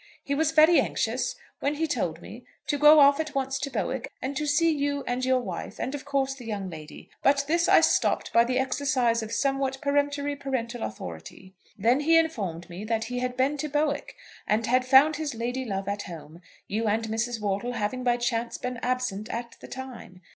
He 0.23 0.33
was 0.33 0.49
very 0.51 0.79
anxious, 0.81 1.35
when 1.59 1.75
he 1.75 1.85
told 1.85 2.23
me, 2.23 2.43
to 2.65 2.79
go 2.79 2.99
off 2.99 3.19
at 3.19 3.35
once 3.35 3.59
to 3.59 3.69
Bowick, 3.69 4.09
and 4.19 4.35
to 4.35 4.47
see 4.47 4.71
you 4.71 5.03
and 5.05 5.23
your 5.23 5.39
wife, 5.39 5.77
and 5.79 5.93
of 5.93 6.05
course 6.05 6.33
the 6.33 6.43
young 6.47 6.71
lady; 6.71 7.11
but 7.21 7.45
this 7.47 7.69
I 7.69 7.81
stopped 7.81 8.33
by 8.33 8.43
the 8.43 8.57
exercise 8.57 9.21
of 9.21 9.31
somewhat 9.31 9.79
peremptory 9.79 10.35
parental 10.35 10.81
authority. 10.81 11.53
Then 11.77 11.99
he 11.99 12.17
informed 12.17 12.67
me 12.67 12.83
that 12.85 13.03
he 13.03 13.19
had 13.19 13.37
been 13.37 13.57
to 13.57 13.69
Bowick, 13.69 14.15
and 14.47 14.65
had 14.65 14.85
found 14.87 15.17
his 15.17 15.35
lady 15.35 15.65
love 15.65 15.87
at 15.87 16.01
home, 16.01 16.41
you 16.67 16.87
and 16.87 17.03
Mrs. 17.05 17.39
Wortle 17.39 17.73
having 17.73 18.03
by 18.03 18.17
chance 18.17 18.57
been 18.57 18.77
absent 18.81 19.29
at 19.29 19.55
the 19.59 19.67
time. 19.67 20.21